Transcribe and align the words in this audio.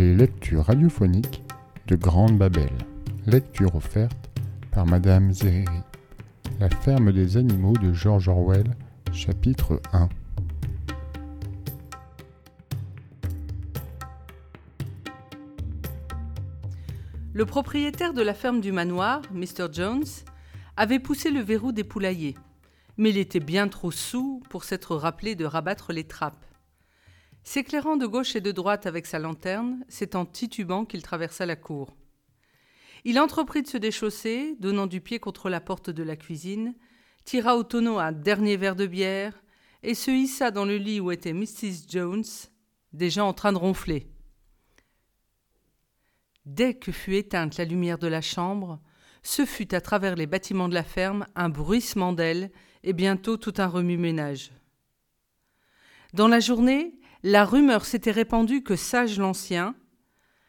Les 0.00 0.14
lectures 0.14 0.64
radiophoniques 0.64 1.42
de 1.86 1.94
Grande 1.94 2.38
Babel. 2.38 2.70
Lecture 3.26 3.74
offerte 3.74 4.30
par 4.70 4.86
Madame 4.86 5.30
Zéry. 5.30 5.66
La 6.58 6.70
ferme 6.70 7.12
des 7.12 7.36
animaux 7.36 7.74
de 7.74 7.92
George 7.92 8.26
Orwell, 8.26 8.64
chapitre 9.12 9.82
1. 9.92 10.08
Le 17.34 17.44
propriétaire 17.44 18.14
de 18.14 18.22
la 18.22 18.32
ferme 18.32 18.62
du 18.62 18.72
manoir, 18.72 19.20
Mr. 19.34 19.66
Jones, 19.70 20.06
avait 20.78 20.98
poussé 20.98 21.30
le 21.30 21.40
verrou 21.40 21.72
des 21.72 21.84
poulaillers, 21.84 22.38
mais 22.96 23.10
il 23.10 23.18
était 23.18 23.38
bien 23.38 23.68
trop 23.68 23.90
saoul 23.90 24.40
pour 24.48 24.64
s'être 24.64 24.96
rappelé 24.96 25.34
de 25.34 25.44
rabattre 25.44 25.92
les 25.92 26.04
trappes. 26.04 26.46
S'éclairant 27.42 27.96
de 27.96 28.06
gauche 28.06 28.36
et 28.36 28.40
de 28.40 28.52
droite 28.52 28.86
avec 28.86 29.06
sa 29.06 29.18
lanterne, 29.18 29.84
c'est 29.88 30.14
en 30.14 30.26
titubant 30.26 30.84
qu'il 30.84 31.02
traversa 31.02 31.46
la 31.46 31.56
cour. 31.56 31.96
Il 33.04 33.18
entreprit 33.18 33.62
de 33.62 33.68
se 33.68 33.78
déchausser, 33.78 34.56
donnant 34.60 34.86
du 34.86 35.00
pied 35.00 35.18
contre 35.18 35.48
la 35.48 35.60
porte 35.60 35.88
de 35.88 36.02
la 36.02 36.16
cuisine, 36.16 36.74
tira 37.24 37.56
au 37.56 37.62
tonneau 37.62 37.98
un 37.98 38.12
dernier 38.12 38.56
verre 38.56 38.76
de 38.76 38.86
bière 38.86 39.42
et 39.82 39.94
se 39.94 40.10
hissa 40.10 40.50
dans 40.50 40.66
le 40.66 40.76
lit 40.76 41.00
où 41.00 41.10
était 41.10 41.32
Mrs. 41.32 41.88
Jones, 41.88 42.24
déjà 42.92 43.24
en 43.24 43.32
train 43.32 43.52
de 43.52 43.58
ronfler. 43.58 44.06
Dès 46.44 46.74
que 46.74 46.92
fut 46.92 47.14
éteinte 47.14 47.56
la 47.56 47.64
lumière 47.64 47.98
de 47.98 48.08
la 48.08 48.20
chambre, 48.20 48.80
ce 49.22 49.44
fut 49.44 49.74
à 49.74 49.80
travers 49.80 50.16
les 50.16 50.26
bâtiments 50.26 50.68
de 50.68 50.74
la 50.74 50.84
ferme 50.84 51.26
un 51.34 51.48
bruissement 51.48 52.12
d'ailes 52.12 52.50
et 52.82 52.92
bientôt 52.92 53.36
tout 53.36 53.54
un 53.58 53.66
remue-ménage. 53.66 54.52
Dans 56.12 56.28
la 56.28 56.40
journée, 56.40 56.99
la 57.22 57.44
rumeur 57.44 57.84
s'était 57.84 58.10
répandue 58.10 58.62
que 58.62 58.76
Sage 58.76 59.18
l'Ancien 59.18 59.74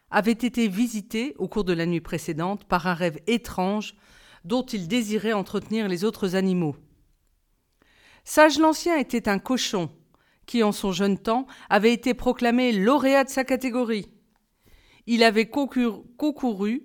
avait 0.10 0.32
été 0.32 0.68
visité 0.68 1.36
au 1.38 1.48
cours 1.48 1.64
de 1.64 1.74
la 1.74 1.86
nuit 1.86 2.02
précédente 2.02 2.66
par 2.66 2.88
un 2.88 2.94
rêve 2.94 3.20
étrange 3.28 3.96
dont 4.46 4.66
il 4.66 4.88
désirait 4.88 5.34
entretenir 5.34 5.88
les 5.88 6.04
autres 6.04 6.36
animaux. 6.36 6.76
Sage 8.24 8.60
l'Ancien 8.60 8.98
était 8.98 9.28
un 9.28 9.40
cochon 9.40 9.90
qui, 10.46 10.64
en 10.64 10.72
son 10.72 10.92
jeune 10.92 11.18
temps, 11.18 11.46
avait 11.70 11.94
été 11.94 12.14
proclamé 12.14 12.72
lauréat 12.72 13.24
de 13.24 13.30
sa 13.30 13.44
catégorie. 13.44 14.10
Il 15.08 15.24
avait 15.24 15.50
concouru 15.50 16.84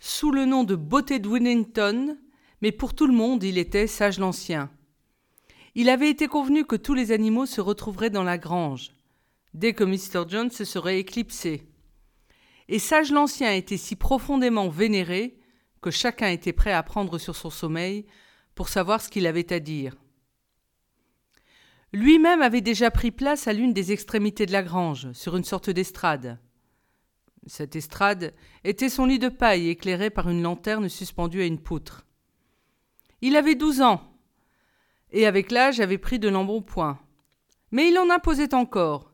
sous 0.00 0.30
le 0.30 0.44
nom 0.44 0.64
de 0.64 0.76
Beauté 0.76 1.18
de 1.18 1.28
Winnington, 1.28 2.18
mais 2.60 2.72
pour 2.72 2.94
tout 2.94 3.06
le 3.06 3.12
monde 3.12 3.42
il 3.42 3.58
était 3.58 3.86
Sage 3.86 4.18
l'Ancien. 4.18 4.70
Il 5.74 5.88
avait 5.88 6.10
été 6.10 6.28
convenu 6.28 6.64
que 6.64 6.76
tous 6.76 6.94
les 6.94 7.12
animaux 7.12 7.46
se 7.46 7.60
retrouveraient 7.60 8.10
dans 8.10 8.24
la 8.24 8.38
grange, 8.38 8.90
dès 9.54 9.72
que 9.72 9.84
Mr. 9.84 10.28
Jones 10.28 10.50
se 10.50 10.64
serait 10.64 10.98
éclipsé. 10.98 11.62
Et 12.68 12.78
Sage 12.78 13.10
l'Ancien 13.10 13.52
était 13.52 13.76
si 13.76 13.96
profondément 13.96 14.68
vénéré 14.68 15.38
que 15.80 15.90
chacun 15.90 16.28
était 16.28 16.52
prêt 16.52 16.72
à 16.72 16.82
prendre 16.82 17.18
sur 17.18 17.34
son 17.34 17.50
sommeil 17.50 18.06
pour 18.54 18.68
savoir 18.68 19.00
ce 19.00 19.08
qu'il 19.08 19.26
avait 19.26 19.52
à 19.52 19.60
dire. 19.60 19.96
Lui-même 21.92 22.42
avait 22.42 22.60
déjà 22.60 22.90
pris 22.90 23.10
place 23.10 23.48
à 23.48 23.52
l'une 23.54 23.72
des 23.72 23.92
extrémités 23.92 24.44
de 24.44 24.52
la 24.52 24.62
grange, 24.62 25.10
sur 25.12 25.36
une 25.36 25.44
sorte 25.44 25.70
d'estrade. 25.70 26.38
Cette 27.46 27.76
estrade 27.76 28.34
était 28.62 28.90
son 28.90 29.06
lit 29.06 29.18
de 29.18 29.30
paille 29.30 29.68
éclairé 29.68 30.10
par 30.10 30.28
une 30.28 30.42
lanterne 30.42 30.90
suspendue 30.90 31.40
à 31.40 31.46
une 31.46 31.62
poutre. 31.62 32.04
Il 33.22 33.36
avait 33.36 33.54
douze 33.54 33.80
ans, 33.80 34.02
et 35.12 35.26
avec 35.26 35.50
l'âge 35.50 35.80
avait 35.80 35.96
pris 35.96 36.18
de 36.18 36.28
l'embonpoint. 36.28 37.00
Mais 37.70 37.88
il 37.88 37.98
en 37.98 38.10
imposait 38.10 38.54
encore, 38.54 39.07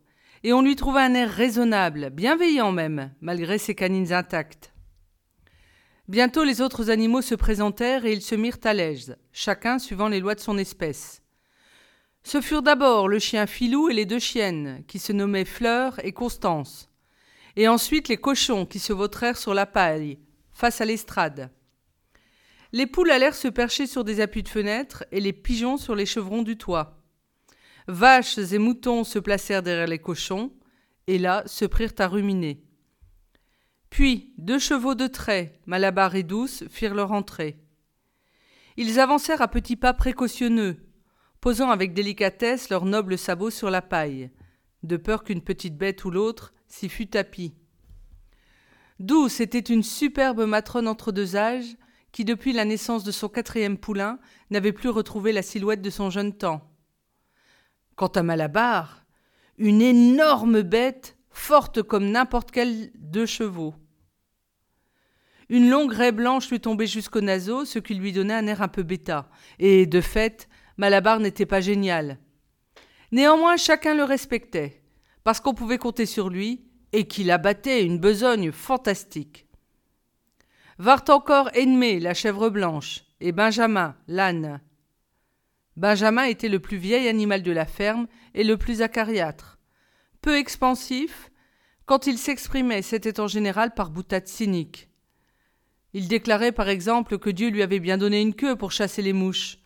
et 0.44 0.52
on 0.52 0.62
lui 0.62 0.76
trouva 0.76 1.02
un 1.02 1.14
air 1.14 1.28
raisonnable, 1.28 2.10
bienveillant 2.10 2.70
même, 2.70 3.12
malgré 3.20 3.58
ses 3.58 3.74
canines 3.74 4.12
intactes. 4.12 4.72
Bientôt 6.06 6.44
les 6.44 6.60
autres 6.60 6.90
animaux 6.90 7.22
se 7.22 7.34
présentèrent 7.34 8.04
et 8.04 8.12
ils 8.12 8.22
se 8.22 8.36
mirent 8.36 8.58
à 8.62 8.74
l'aise, 8.74 9.16
chacun 9.32 9.80
suivant 9.80 10.06
les 10.06 10.20
lois 10.20 10.36
de 10.36 10.40
son 10.40 10.58
espèce. 10.58 11.22
Ce 12.22 12.40
furent 12.40 12.62
d'abord 12.62 13.08
le 13.08 13.18
chien 13.18 13.46
Filou 13.46 13.88
et 13.88 13.94
les 13.94 14.06
deux 14.06 14.20
chiennes, 14.20 14.84
qui 14.86 15.00
se 15.00 15.12
nommaient 15.12 15.44
Fleur 15.44 15.98
et 16.04 16.12
Constance 16.12 16.88
et 17.56 17.68
ensuite 17.68 18.08
les 18.08 18.16
cochons 18.16 18.66
qui 18.66 18.78
se 18.78 18.92
vautrèrent 18.92 19.38
sur 19.38 19.54
la 19.54 19.66
paille, 19.66 20.18
face 20.52 20.80
à 20.80 20.84
l'estrade. 20.84 21.50
Les 22.72 22.86
poules 22.86 23.10
allèrent 23.10 23.34
se 23.34 23.48
percher 23.48 23.86
sur 23.86 24.02
des 24.02 24.20
appuis 24.20 24.42
de 24.42 24.48
fenêtre 24.48 25.04
et 25.12 25.20
les 25.20 25.32
pigeons 25.32 25.76
sur 25.76 25.94
les 25.94 26.06
chevrons 26.06 26.42
du 26.42 26.56
toit. 26.56 27.03
Vaches 27.86 28.38
et 28.38 28.58
moutons 28.58 29.04
se 29.04 29.18
placèrent 29.18 29.62
derrière 29.62 29.86
les 29.86 29.98
cochons, 29.98 30.52
et 31.06 31.18
là 31.18 31.42
se 31.46 31.64
prirent 31.64 31.92
à 31.98 32.08
ruminer. 32.08 32.64
Puis 33.90 34.32
deux 34.38 34.58
chevaux 34.58 34.94
de 34.94 35.06
trait, 35.06 35.60
Malabar 35.66 36.14
et 36.14 36.22
Douce, 36.22 36.64
firent 36.68 36.94
leur 36.94 37.12
entrée. 37.12 37.58
Ils 38.76 38.98
avancèrent 38.98 39.42
à 39.42 39.48
petits 39.48 39.76
pas 39.76 39.92
précautionneux, 39.92 40.78
posant 41.40 41.70
avec 41.70 41.92
délicatesse 41.92 42.70
leurs 42.70 42.86
nobles 42.86 43.18
sabots 43.18 43.50
sur 43.50 43.70
la 43.70 43.82
paille, 43.82 44.30
de 44.82 44.96
peur 44.96 45.22
qu'une 45.22 45.42
petite 45.42 45.76
bête 45.76 46.04
ou 46.04 46.10
l'autre 46.10 46.54
s'y 46.66 46.88
fut 46.88 47.06
tapis. 47.06 47.54
Douce 48.98 49.40
était 49.40 49.58
une 49.58 49.82
superbe 49.82 50.46
matrone 50.46 50.88
entre 50.88 51.12
deux 51.12 51.36
âges, 51.36 51.76
qui 52.12 52.24
depuis 52.24 52.52
la 52.52 52.64
naissance 52.64 53.04
de 53.04 53.12
son 53.12 53.28
quatrième 53.28 53.76
poulain 53.76 54.18
n'avait 54.50 54.72
plus 54.72 54.88
retrouvé 54.88 55.32
la 55.32 55.42
silhouette 55.42 55.82
de 55.82 55.90
son 55.90 56.10
jeune 56.10 56.32
temps. 56.32 56.73
Quant 57.96 58.08
à 58.08 58.22
Malabar, 58.22 59.04
une 59.58 59.82
énorme 59.82 60.62
bête, 60.62 61.16
forte 61.30 61.82
comme 61.82 62.10
n'importe 62.10 62.50
quel 62.50 62.90
deux 62.94 63.26
chevaux. 63.26 63.74
Une 65.48 65.68
longue 65.68 65.92
raie 65.92 66.12
blanche 66.12 66.50
lui 66.50 66.60
tombait 66.60 66.86
jusqu'aux 66.86 67.20
naseaux, 67.20 67.64
ce 67.64 67.78
qui 67.78 67.94
lui 67.94 68.12
donnait 68.12 68.34
un 68.34 68.46
air 68.46 68.62
un 68.62 68.68
peu 68.68 68.82
bêta, 68.82 69.28
et, 69.58 69.86
de 69.86 70.00
fait, 70.00 70.48
Malabar 70.76 71.20
n'était 71.20 71.46
pas 71.46 71.60
génial. 71.60 72.18
Néanmoins, 73.12 73.56
chacun 73.56 73.94
le 73.94 74.04
respectait 74.04 74.82
parce 75.24 75.40
qu'on 75.40 75.54
pouvait 75.54 75.78
compter 75.78 76.06
sur 76.06 76.28
lui 76.28 76.66
et 76.92 77.08
qu'il 77.08 77.30
abattait 77.30 77.84
une 77.84 77.98
besogne 77.98 78.52
fantastique. 78.52 79.46
Vart 80.78 81.04
encore 81.08 81.50
Enmé, 81.56 81.98
la 81.98 82.14
chèvre 82.14 82.50
blanche, 82.50 83.04
et 83.20 83.32
Benjamin, 83.32 83.96
l'âne. 84.06 84.60
Benjamin 85.76 86.24
était 86.24 86.48
le 86.48 86.60
plus 86.60 86.76
vieil 86.76 87.08
animal 87.08 87.42
de 87.42 87.52
la 87.52 87.66
ferme 87.66 88.06
et 88.34 88.44
le 88.44 88.56
plus 88.56 88.82
acariâtre. 88.82 89.58
Peu 90.20 90.36
expansif, 90.36 91.30
quand 91.86 92.06
il 92.06 92.16
s'exprimait, 92.16 92.82
c'était 92.82 93.20
en 93.20 93.26
général 93.26 93.74
par 93.74 93.90
boutades 93.90 94.28
cyniques. 94.28 94.88
Il 95.92 96.08
déclarait 96.08 96.52
par 96.52 96.68
exemple 96.68 97.18
que 97.18 97.30
Dieu 97.30 97.50
lui 97.50 97.62
avait 97.62 97.80
bien 97.80 97.98
donné 97.98 98.20
une 98.20 98.34
queue 98.34 98.56
pour 98.56 98.72
chasser 98.72 99.02
les 99.02 99.12
mouches, 99.12 99.58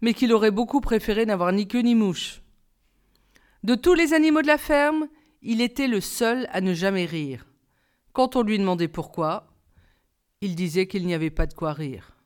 mais 0.00 0.14
qu'il 0.14 0.32
aurait 0.32 0.50
beaucoup 0.50 0.80
préféré 0.80 1.26
n'avoir 1.26 1.52
ni 1.52 1.66
queue 1.66 1.80
ni 1.80 1.94
mouche. 1.94 2.42
De 3.62 3.74
tous 3.74 3.94
les 3.94 4.12
animaux 4.12 4.42
de 4.42 4.46
la 4.46 4.58
ferme, 4.58 5.08
il 5.42 5.60
était 5.60 5.88
le 5.88 6.00
seul 6.00 6.48
à 6.52 6.60
ne 6.60 6.74
jamais 6.74 7.06
rire. 7.06 7.46
Quand 8.12 8.36
on 8.36 8.42
lui 8.42 8.58
demandait 8.58 8.88
pourquoi, 8.88 9.48
il 10.40 10.54
disait 10.54 10.86
qu'il 10.86 11.06
n'y 11.06 11.14
avait 11.14 11.30
pas 11.30 11.46
de 11.46 11.54
quoi 11.54 11.72
rire. 11.72 12.16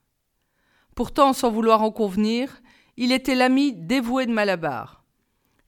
Pourtant, 0.94 1.32
sans 1.32 1.50
vouloir 1.50 1.82
en 1.82 1.92
convenir, 1.92 2.60
il 3.00 3.12
était 3.12 3.36
l'ami 3.36 3.74
dévoué 3.74 4.26
de 4.26 4.32
Malabar. 4.32 5.04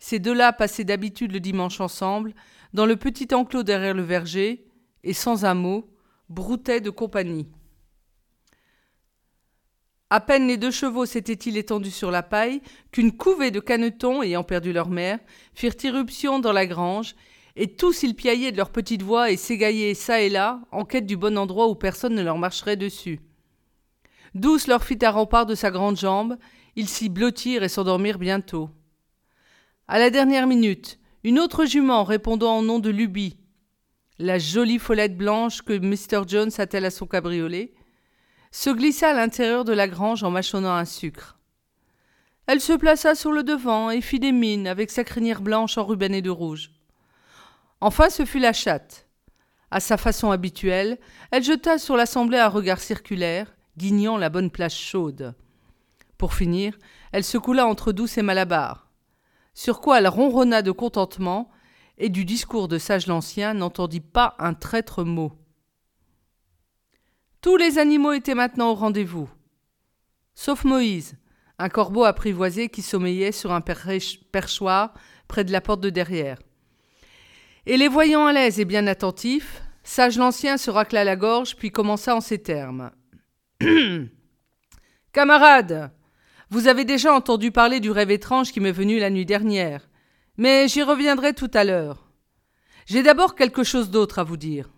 Ces 0.00 0.18
deux-là 0.18 0.52
passaient 0.52 0.82
d'habitude 0.82 1.30
le 1.30 1.38
dimanche 1.38 1.80
ensemble, 1.80 2.34
dans 2.74 2.86
le 2.86 2.96
petit 2.96 3.32
enclos 3.32 3.62
derrière 3.62 3.94
le 3.94 4.02
verger, 4.02 4.66
et 5.04 5.12
sans 5.12 5.44
un 5.44 5.54
mot, 5.54 5.88
broutaient 6.28 6.80
de 6.80 6.90
compagnie. 6.90 7.46
À 10.10 10.20
peine 10.20 10.48
les 10.48 10.56
deux 10.56 10.72
chevaux 10.72 11.06
s'étaient-ils 11.06 11.56
étendus 11.56 11.92
sur 11.92 12.10
la 12.10 12.24
paille 12.24 12.62
qu'une 12.90 13.16
couvée 13.16 13.52
de 13.52 13.60
canetons, 13.60 14.24
ayant 14.24 14.42
perdu 14.42 14.72
leur 14.72 14.88
mère, 14.88 15.20
firent 15.54 15.76
irruption 15.84 16.40
dans 16.40 16.52
la 16.52 16.66
grange, 16.66 17.14
et 17.54 17.76
tous 17.76 18.02
ils 18.02 18.16
piaillaient 18.16 18.50
de 18.50 18.56
leur 18.56 18.70
petite 18.70 19.02
voix 19.02 19.30
et 19.30 19.36
s'égaillaient 19.36 19.94
çà 19.94 20.20
et 20.20 20.30
là, 20.30 20.62
en 20.72 20.84
quête 20.84 21.06
du 21.06 21.16
bon 21.16 21.38
endroit 21.38 21.68
où 21.68 21.76
personne 21.76 22.16
ne 22.16 22.22
leur 22.22 22.38
marcherait 22.38 22.76
dessus. 22.76 23.20
Douce 24.34 24.66
leur 24.66 24.82
fit 24.82 24.98
un 25.02 25.10
rempart 25.10 25.46
de 25.46 25.54
sa 25.54 25.70
grande 25.70 25.96
jambe, 25.96 26.36
ils 26.76 26.88
s'y 26.88 27.08
blottirent 27.08 27.62
et 27.62 27.68
s'endormirent 27.68 28.18
bientôt. 28.18 28.70
À 29.88 29.98
la 29.98 30.10
dernière 30.10 30.46
minute, 30.46 30.98
une 31.24 31.38
autre 31.38 31.64
jument 31.64 32.04
répondant 32.04 32.58
au 32.58 32.62
nom 32.62 32.78
de 32.78 32.90
Lubie, 32.90 33.36
la 34.18 34.38
jolie 34.38 34.78
follette 34.78 35.16
blanche 35.16 35.62
que 35.62 35.72
Mr. 35.72 36.28
Jones 36.28 36.50
attelle 36.58 36.84
à 36.84 36.90
son 36.90 37.06
cabriolet, 37.06 37.72
se 38.52 38.70
glissa 38.70 39.10
à 39.10 39.14
l'intérieur 39.14 39.64
de 39.64 39.72
la 39.72 39.88
grange 39.88 40.22
en 40.22 40.30
mâchonnant 40.30 40.74
un 40.74 40.84
sucre. 40.84 41.38
Elle 42.46 42.60
se 42.60 42.72
plaça 42.72 43.14
sur 43.14 43.32
le 43.32 43.42
devant 43.42 43.90
et 43.90 44.00
fit 44.00 44.18
des 44.18 44.32
mines 44.32 44.66
avec 44.66 44.90
sa 44.90 45.04
crinière 45.04 45.40
blanche 45.40 45.78
enrubannée 45.78 46.20
de 46.20 46.30
rouge. 46.30 46.72
Enfin, 47.80 48.10
ce 48.10 48.24
fut 48.24 48.40
la 48.40 48.52
chatte. 48.52 49.08
À 49.70 49.80
sa 49.80 49.96
façon 49.96 50.32
habituelle, 50.32 50.98
elle 51.30 51.44
jeta 51.44 51.78
sur 51.78 51.96
l'assemblée 51.96 52.38
un 52.38 52.48
regard 52.48 52.80
circulaire, 52.80 53.54
guignant 53.76 54.18
la 54.18 54.28
bonne 54.28 54.50
place 54.50 54.74
chaude. 54.74 55.34
Pour 56.20 56.34
finir, 56.34 56.76
elle 57.12 57.24
se 57.24 57.38
coula 57.38 57.66
entre 57.66 57.92
Douce 57.92 58.18
et 58.18 58.22
Malabar. 58.22 58.90
Sur 59.54 59.80
quoi 59.80 59.98
elle 59.98 60.06
ronronna 60.06 60.60
de 60.60 60.70
contentement, 60.70 61.50
et 61.96 62.10
du 62.10 62.26
discours 62.26 62.68
de 62.68 62.76
sage 62.76 63.06
l'Ancien 63.06 63.54
n'entendit 63.54 64.02
pas 64.02 64.34
un 64.38 64.52
traître 64.52 65.02
mot. 65.02 65.32
Tous 67.40 67.56
les 67.56 67.78
animaux 67.78 68.12
étaient 68.12 68.34
maintenant 68.34 68.72
au 68.72 68.74
rendez-vous, 68.74 69.30
sauf 70.34 70.64
Moïse, 70.64 71.16
un 71.58 71.70
corbeau 71.70 72.04
apprivoisé 72.04 72.68
qui 72.68 72.82
sommeillait 72.82 73.32
sur 73.32 73.52
un 73.52 73.62
perchoir 73.62 74.92
près 75.26 75.44
de 75.44 75.52
la 75.52 75.62
porte 75.62 75.80
de 75.80 75.88
derrière. 75.88 76.38
Et 77.64 77.78
les 77.78 77.88
voyant 77.88 78.26
à 78.26 78.34
l'aise 78.34 78.60
et 78.60 78.66
bien 78.66 78.86
attentifs, 78.86 79.62
Sage 79.84 80.18
l'Ancien 80.18 80.58
se 80.58 80.70
racla 80.70 81.02
la 81.02 81.16
gorge, 81.16 81.56
puis 81.56 81.70
commença 81.70 82.14
en 82.14 82.20
ces 82.20 82.42
termes. 82.42 82.90
Camarades, 85.12 85.90
vous 86.50 86.66
avez 86.66 86.84
déjà 86.84 87.14
entendu 87.14 87.52
parler 87.52 87.78
du 87.78 87.92
rêve 87.92 88.10
étrange 88.10 88.50
qui 88.50 88.58
m'est 88.58 88.72
venu 88.72 88.98
la 88.98 89.10
nuit 89.10 89.24
dernière, 89.24 89.88
mais 90.36 90.66
j'y 90.66 90.82
reviendrai 90.82 91.32
tout 91.32 91.50
à 91.54 91.62
l'heure. 91.62 92.10
J'ai 92.86 93.04
d'abord 93.04 93.36
quelque 93.36 93.62
chose 93.62 93.90
d'autre 93.90 94.18
à 94.18 94.24
vous 94.24 94.36
dire. 94.36 94.68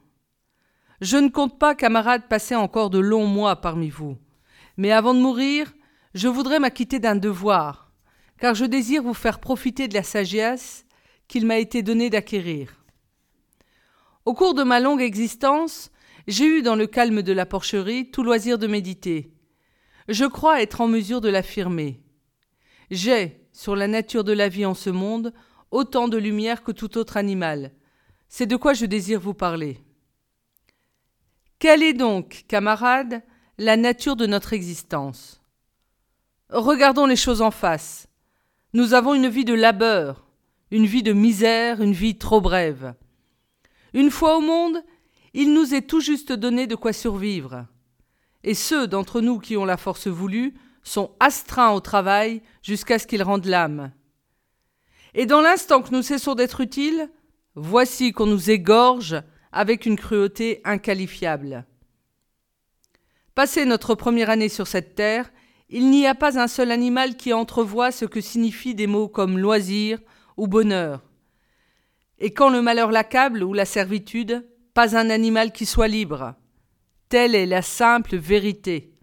Je 1.01 1.17
ne 1.17 1.31
compte 1.31 1.59
pas, 1.59 1.75
camarades, 1.75 2.29
passer 2.29 2.55
encore 2.55 2.91
de 2.91 2.99
longs 2.99 3.27
mois 3.27 3.57
parmi 3.57 3.89
vous, 3.89 4.19
mais 4.77 4.93
avant 4.93 5.15
de 5.15 5.21
mourir, 5.21 5.73
je 6.15 6.29
voudrais 6.29 6.59
m'acquitter 6.59 6.99
d'un 6.99 7.17
devoir, 7.17 7.91
car 8.39 8.55
je 8.55 8.67
désire 8.67 9.03
vous 9.03 9.15
faire 9.15 9.41
profiter 9.41 9.89
de 9.89 9.95
la 9.95 10.03
sagesse 10.03 10.85
qu'il 11.27 11.47
m'a 11.47 11.57
été 11.57 11.83
donné 11.83 12.11
d'acquérir. 12.11 12.85
Au 14.27 14.35
cours 14.35 14.53
de 14.53 14.63
ma 14.63 14.79
longue 14.79 15.01
existence, 15.01 15.91
j'ai 16.29 16.45
eu 16.45 16.63
dans 16.63 16.77
le 16.77 16.87
calme 16.87 17.23
de 17.23 17.33
la 17.33 17.47
porcherie 17.47 18.11
tout 18.11 18.23
loisir 18.23 18.59
de 18.59 18.67
méditer. 18.67 19.33
Je 20.09 20.25
crois 20.25 20.63
être 20.63 20.81
en 20.81 20.89
mesure 20.89 21.21
de 21.21 21.29
l'affirmer. 21.29 22.01
J'ai, 22.91 23.47
sur 23.53 23.77
la 23.77 23.89
nature 23.89 24.25
de 24.25 24.33
la 24.33 24.49
vie 24.49 24.67
en 24.67 24.75
ce 24.75 24.91
monde, 24.91 25.33
autant 25.71 26.09
de 26.09 26.19
lumière 26.19 26.63
que 26.63 26.73
tout 26.73 26.99
autre 26.99 27.17
animal. 27.17 27.73
C'est 28.29 28.47
de 28.47 28.57
quoi 28.57 28.75
je 28.75 28.87
désire 28.87 29.21
vous 29.21 29.35
parler. 29.35 29.79
Quelle 31.59 31.83
est 31.83 31.93
donc, 31.93 32.45
camarades, 32.49 33.23
la 33.59 33.77
nature 33.77 34.17
de 34.17 34.27
notre 34.27 34.53
existence? 34.53 35.41
Regardons 36.49 37.07
les 37.07 37.17
choses 37.17 37.41
en 37.41 37.51
face. 37.51 38.09
Nous 38.73 38.95
avons 38.95 39.15
une 39.15 39.29
vie 39.29 39.45
de 39.45 39.55
labeur, 39.55 40.27
une 40.71 40.87
vie 40.87 41.03
de 41.03 41.13
misère, 41.13 41.81
une 41.81 41.93
vie 41.93 42.19
trop 42.19 42.41
brève. 42.41 42.95
Une 43.95 44.11
fois 44.11 44.37
au 44.37 44.41
monde, 44.41 44.83
il 45.35 45.53
nous 45.55 45.75
est 45.75 45.87
tout 45.87 46.01
juste 46.01 46.33
donné 46.33 46.67
de 46.67 46.75
quoi 46.75 46.93
survivre. 46.93 47.67
Et 48.45 48.55
ceux 48.55 48.87
d'entre 48.87 49.21
nous 49.21 49.39
qui 49.39 49.57
ont 49.57 49.65
la 49.65 49.77
force 49.77 50.09
voulue 50.09 50.55
sont 50.83 51.13
astreints 51.21 51.73
au 51.73 51.81
travail 51.81 52.43
jusqu'à 52.63 52.99
ce 52.99 53.07
qu'ils 53.07 53.23
rendent 53.23 53.47
l'âme. 53.47 53.93
Et 55.15 55.27
dans 55.27 55.41
l'instant 55.41 55.83
que 55.83 55.93
nous 55.93 56.03
cessons 56.03 56.35
d'être 56.35 56.61
utiles, 56.61 57.11
voici 57.55 58.13
qu'on 58.13 58.27
nous 58.27 58.51
égorge 58.51 59.23
avec 59.53 59.87
une 59.87 59.97
cruauté 59.97 60.61
inqualifiable. 60.65 61.67
Passé 63.35 63.65
notre 63.65 63.95
première 63.95 64.31
année 64.31 64.49
sur 64.49 64.67
cette 64.67 64.95
terre, 64.95 65.31
il 65.69 65.91
n'y 65.91 66.07
a 66.07 66.15
pas 66.15 66.39
un 66.39 66.49
seul 66.49 66.71
animal 66.71 67.17
qui 67.17 67.33
entrevoit 67.33 67.93
ce 67.93 68.05
que 68.05 68.21
signifient 68.21 68.75
des 68.75 68.87
mots 68.87 69.09
comme 69.09 69.39
loisir 69.39 69.99
ou 70.37 70.47
bonheur. 70.47 71.03
Et 72.19 72.33
quand 72.33 72.51
le 72.51 72.63
malheur 72.63 72.91
l'accable 72.91 73.43
ou 73.43 73.53
la 73.53 73.65
servitude, 73.65 74.47
pas 74.75 74.97
un 74.97 75.11
animal 75.11 75.53
qui 75.53 75.67
soit 75.67 75.89
libre. 75.89 76.35
Telle 77.13 77.35
est 77.35 77.45
la 77.45 77.61
simple 77.61 78.17
vérité. 78.17 78.95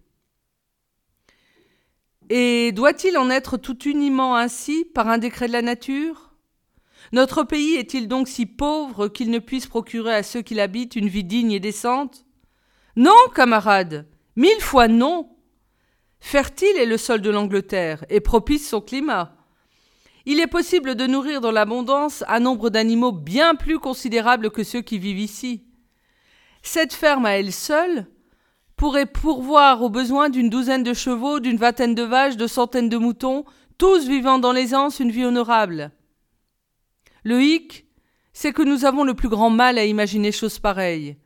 Et 2.28 2.72
doit-il 2.72 3.16
en 3.16 3.30
être 3.30 3.56
tout 3.56 3.84
uniment 3.84 4.34
ainsi 4.34 4.84
par 4.84 5.06
un 5.06 5.18
décret 5.18 5.46
de 5.46 5.52
la 5.52 5.62
nature? 5.62 6.32
Notre 7.12 7.44
pays 7.44 7.76
est-il 7.76 8.08
donc 8.08 8.26
si 8.26 8.46
pauvre 8.46 9.06
qu'il 9.06 9.30
ne 9.30 9.38
puisse 9.38 9.68
procurer 9.68 10.12
à 10.12 10.24
ceux 10.24 10.42
qui 10.42 10.54
l'habitent 10.56 10.96
une 10.96 11.06
vie 11.06 11.22
digne 11.22 11.52
et 11.52 11.60
décente? 11.60 12.26
Non, 12.96 13.14
camarades, 13.32 14.08
mille 14.34 14.60
fois 14.60 14.88
non. 14.88 15.30
Fertile 16.18 16.78
est 16.78 16.86
le 16.86 16.96
sol 16.96 17.20
de 17.20 17.30
l'Angleterre 17.30 18.04
et 18.10 18.18
propice 18.18 18.68
son 18.68 18.80
climat. 18.80 19.36
Il 20.26 20.40
est 20.40 20.48
possible 20.48 20.96
de 20.96 21.06
nourrir 21.06 21.40
dans 21.40 21.52
l'abondance 21.52 22.24
un 22.26 22.40
nombre 22.40 22.70
d'animaux 22.70 23.12
bien 23.12 23.54
plus 23.54 23.78
considérable 23.78 24.50
que 24.50 24.64
ceux 24.64 24.82
qui 24.82 24.98
vivent 24.98 25.20
ici. 25.20 25.69
Cette 26.62 26.92
ferme 26.92 27.26
à 27.26 27.38
elle 27.38 27.52
seule 27.52 28.06
pourrait 28.76 29.06
pourvoir 29.06 29.82
aux 29.82 29.90
besoins 29.90 30.30
d'une 30.30 30.50
douzaine 30.50 30.82
de 30.82 30.94
chevaux, 30.94 31.40
d'une 31.40 31.56
vingtaine 31.56 31.94
de 31.94 32.02
vaches, 32.02 32.36
de 32.36 32.46
centaines 32.46 32.88
de 32.88 32.96
moutons, 32.96 33.44
tous 33.78 34.06
vivant 34.06 34.38
dans 34.38 34.52
l'aisance 34.52 35.00
une 35.00 35.10
vie 35.10 35.24
honorable. 35.24 35.90
Le 37.24 37.42
hic, 37.42 37.86
c'est 38.32 38.52
que 38.52 38.62
nous 38.62 38.84
avons 38.84 39.04
le 39.04 39.14
plus 39.14 39.28
grand 39.28 39.50
mal 39.50 39.78
à 39.78 39.84
imaginer 39.84 40.32
chose 40.32 40.58
pareille. 40.58 41.16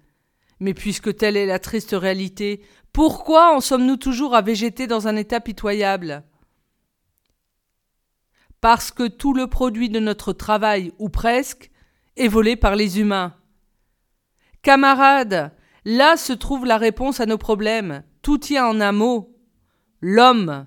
Mais 0.60 0.74
puisque 0.74 1.16
telle 1.16 1.36
est 1.36 1.46
la 1.46 1.58
triste 1.58 1.92
réalité, 1.92 2.60
pourquoi 2.92 3.54
en 3.54 3.60
sommes-nous 3.60 3.96
toujours 3.96 4.34
à 4.34 4.42
végéter 4.42 4.86
dans 4.86 5.08
un 5.08 5.16
état 5.16 5.40
pitoyable? 5.40 6.24
Parce 8.60 8.90
que 8.90 9.06
tout 9.06 9.34
le 9.34 9.46
produit 9.46 9.90
de 9.90 10.00
notre 10.00 10.32
travail, 10.32 10.92
ou 10.98 11.08
presque, 11.08 11.70
est 12.16 12.28
volé 12.28 12.56
par 12.56 12.76
les 12.76 12.98
humains. 12.98 13.34
Camarades, 14.64 15.52
là 15.84 16.16
se 16.16 16.32
trouve 16.32 16.64
la 16.64 16.78
réponse 16.78 17.20
à 17.20 17.26
nos 17.26 17.36
problèmes. 17.36 18.02
Tout 18.22 18.38
tient 18.38 18.66
en 18.66 18.80
un 18.80 18.92
mot 18.92 19.30
l'homme. 20.00 20.66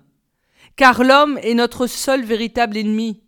Car 0.75 1.03
l'homme 1.03 1.39
est 1.41 1.55
notre 1.55 1.87
seul 1.87 2.23
véritable 2.23 2.77
ennemi. 2.77 3.23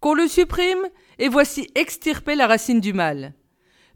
Qu'on 0.00 0.14
le 0.14 0.26
supprime, 0.26 0.84
et 1.18 1.28
voici 1.28 1.70
extirper 1.76 2.34
la 2.34 2.48
racine 2.48 2.80
du 2.80 2.92
mal. 2.92 3.34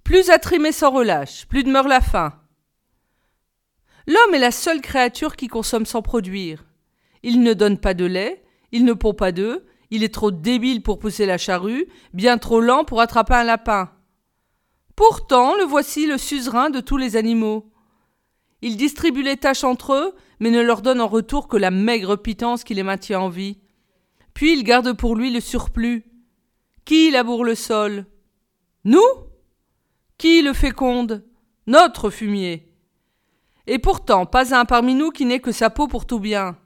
Plus 0.04 0.30
à 0.30 0.38
trimer 0.38 0.70
sans 0.70 0.92
relâche, 0.92 1.46
plus 1.48 1.64
de 1.64 1.70
meurt 1.70 1.88
la 1.88 2.00
faim. 2.00 2.32
L'homme 4.06 4.34
est 4.34 4.38
la 4.38 4.52
seule 4.52 4.80
créature 4.80 5.34
qui 5.34 5.48
consomme 5.48 5.84
sans 5.84 6.00
produire. 6.00 6.64
Il 7.24 7.42
ne 7.42 7.54
donne 7.54 7.78
pas 7.78 7.94
de 7.94 8.04
lait, 8.04 8.44
il 8.70 8.84
ne 8.84 8.92
pond 8.92 9.14
pas 9.14 9.32
d'œufs, 9.32 9.62
il 9.90 10.04
est 10.04 10.14
trop 10.14 10.30
débile 10.30 10.82
pour 10.82 11.00
pousser 11.00 11.26
la 11.26 11.38
charrue, 11.38 11.88
bien 12.14 12.38
trop 12.38 12.60
lent 12.60 12.84
pour 12.84 13.00
attraper 13.00 13.34
un 13.34 13.44
lapin. 13.44 13.90
Pourtant, 14.98 15.54
le 15.54 15.62
voici 15.62 16.06
le 16.06 16.18
suzerain 16.18 16.70
de 16.70 16.80
tous 16.80 16.96
les 16.96 17.14
animaux. 17.14 17.70
Il 18.62 18.76
distribue 18.76 19.22
les 19.22 19.36
tâches 19.36 19.62
entre 19.62 19.92
eux, 19.92 20.12
mais 20.40 20.50
ne 20.50 20.60
leur 20.60 20.82
donne 20.82 21.00
en 21.00 21.06
retour 21.06 21.46
que 21.46 21.56
la 21.56 21.70
maigre 21.70 22.16
pitance 22.16 22.64
qui 22.64 22.74
les 22.74 22.82
maintient 22.82 23.20
en 23.20 23.28
vie. 23.28 23.60
Puis 24.34 24.54
il 24.54 24.64
garde 24.64 24.94
pour 24.94 25.14
lui 25.14 25.30
le 25.30 25.38
surplus. 25.38 26.04
Qui 26.84 27.12
laboure 27.12 27.44
le 27.44 27.54
sol? 27.54 28.06
Nous? 28.82 29.00
Qui 30.18 30.42
le 30.42 30.52
féconde? 30.52 31.24
Notre 31.68 32.10
fumier. 32.10 32.66
Et 33.68 33.78
pourtant, 33.78 34.26
pas 34.26 34.52
un 34.52 34.64
parmi 34.64 34.96
nous 34.96 35.10
qui 35.10 35.26
n'ait 35.26 35.38
que 35.38 35.52
sa 35.52 35.70
peau 35.70 35.86
pour 35.86 36.06
tout 36.06 36.18
bien. 36.18 36.58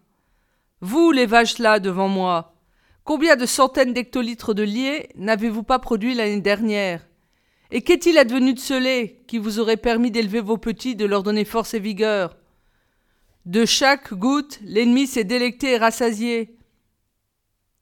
Vous, 0.80 1.12
les 1.12 1.26
vaches 1.26 1.58
là 1.58 1.80
devant 1.80 2.08
moi, 2.08 2.54
combien 3.04 3.36
de 3.36 3.44
centaines 3.44 3.92
d'hectolitres 3.92 4.54
de 4.54 4.62
lait 4.62 5.10
n'avez-vous 5.16 5.64
pas 5.64 5.78
produit 5.78 6.14
l'année 6.14 6.40
dernière? 6.40 7.06
Et 7.74 7.80
qu'est-il 7.80 8.18
advenu 8.18 8.52
de 8.52 8.58
ce 8.58 8.74
lait 8.74 9.24
qui 9.26 9.38
vous 9.38 9.58
aurait 9.58 9.78
permis 9.78 10.10
d'élever 10.10 10.42
vos 10.42 10.58
petits, 10.58 10.94
de 10.94 11.06
leur 11.06 11.22
donner 11.22 11.46
force 11.46 11.72
et 11.72 11.80
vigueur? 11.80 12.36
De 13.46 13.64
chaque 13.64 14.12
goutte, 14.12 14.60
l'ennemi 14.62 15.06
s'est 15.06 15.24
délecté 15.24 15.72
et 15.72 15.78
rassasié. 15.78 16.58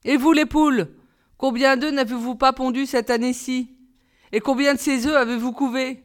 Et 0.05 0.17
vous, 0.17 0.33
les 0.33 0.47
poules, 0.47 0.89
combien 1.37 1.77
d'œufs 1.77 1.93
n'avez-vous 1.93 2.37
pas 2.37 2.53
pondu 2.53 2.87
cette 2.87 3.11
année-ci? 3.11 3.77
Et 4.31 4.39
combien 4.39 4.75
de 4.75 4.79
ces 4.79 5.09
œufs 5.09 5.17
avez-vous 5.17 5.53
couvé 5.53 6.05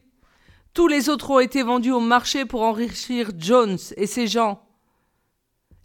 tous 0.74 0.88
les 0.88 1.08
autres 1.08 1.30
ont 1.30 1.40
été 1.40 1.62
vendus 1.62 1.92
au 1.92 2.00
marché 2.00 2.44
pour 2.44 2.60
enrichir 2.60 3.30
Jones 3.38 3.78
et 3.96 4.06
ses 4.06 4.26
gens. 4.26 4.62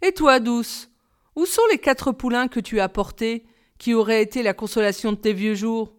Et 0.02 0.12
toi, 0.12 0.38
douce, 0.38 0.90
où 1.34 1.46
sont 1.46 1.62
les 1.70 1.78
quatre 1.78 2.12
poulains 2.12 2.46
que 2.46 2.60
tu 2.60 2.78
as 2.78 2.90
portés, 2.90 3.46
qui 3.78 3.94
auraient 3.94 4.20
été 4.20 4.42
la 4.42 4.52
consolation 4.52 5.12
de 5.12 5.16
tes 5.16 5.32
vieux 5.32 5.54
jours? 5.54 5.94